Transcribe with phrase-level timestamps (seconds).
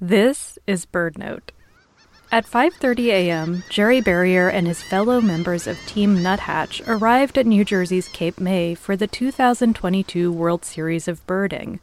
[0.00, 1.50] This is BirdNote.
[2.30, 7.64] At 5:30 a.m., Jerry Berrier and his fellow members of Team Nuthatch arrived at New
[7.64, 11.80] Jersey's Cape May for the 2022 World Series of Birding.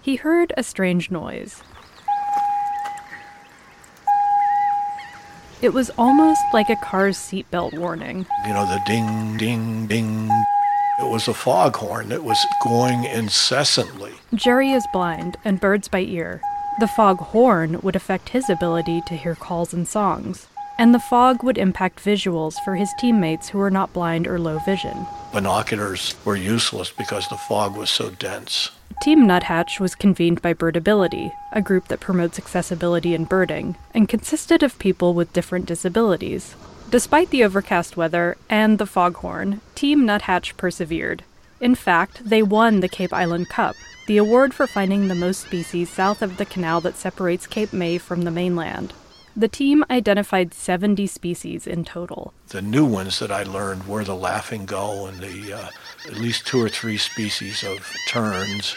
[0.00, 1.62] He heard a strange noise.
[5.60, 8.26] It was almost like a car's seatbelt warning.
[8.44, 10.28] You know, the ding, ding, ding.
[10.98, 14.14] It was a foghorn that was going incessantly.
[14.34, 16.40] Jerry is blind and birds by ear.
[16.80, 20.46] The fog horn would affect his ability to hear calls and songs,
[20.78, 24.58] and the fog would impact visuals for his teammates who were not blind or low
[24.58, 25.06] vision.
[25.32, 28.70] Binoculars were useless because the fog was so dense.
[29.02, 34.62] Team Nuthatch was convened by Birdability, a group that promotes accessibility in birding, and consisted
[34.62, 36.54] of people with different disabilities.
[36.90, 41.24] Despite the overcast weather and the foghorn, Team Nuthatch persevered.
[41.60, 45.90] In fact, they won the Cape Island Cup, the award for finding the most species
[45.90, 48.92] south of the canal that separates Cape May from the mainland.
[49.34, 52.34] The team identified 70 species in total.
[52.48, 55.68] The new ones that I learned were the laughing gull and the uh,
[56.06, 58.76] at least two or three species of terns.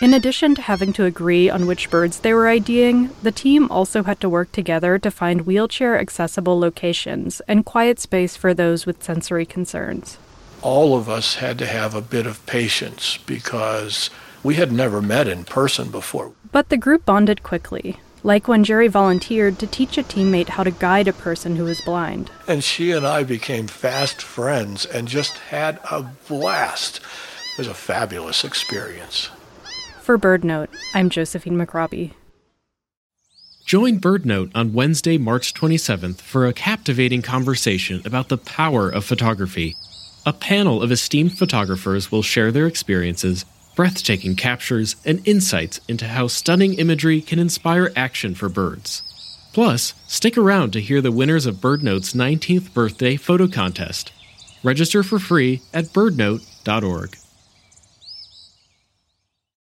[0.00, 4.02] In addition to having to agree on which birds they were IDing, the team also
[4.02, 9.02] had to work together to find wheelchair accessible locations and quiet space for those with
[9.02, 10.18] sensory concerns.
[10.60, 14.10] All of us had to have a bit of patience because
[14.46, 16.32] we had never met in person before.
[16.52, 20.70] But the group bonded quickly, like when Jerry volunteered to teach a teammate how to
[20.70, 22.30] guide a person who was blind.
[22.46, 27.00] And she and I became fast friends and just had a blast.
[27.54, 29.30] It was a fabulous experience.
[30.00, 32.12] For BirdNote, I'm Josephine McRobbie.
[33.64, 39.74] Join BirdNote on Wednesday, March 27th for a captivating conversation about the power of photography.
[40.24, 43.44] A panel of esteemed photographers will share their experiences
[43.76, 49.02] breathtaking captures, and insights into how stunning imagery can inspire action for birds.
[49.52, 54.10] Plus, stick around to hear the winners of BirdNote's 19th birthday photo contest.
[54.64, 57.16] Register for free at birdnote.org.